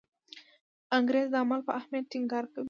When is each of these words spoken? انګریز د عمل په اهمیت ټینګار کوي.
انګریز 0.97 1.27
د 1.31 1.35
عمل 1.43 1.61
په 1.67 1.71
اهمیت 1.79 2.05
ټینګار 2.11 2.45
کوي. 2.53 2.59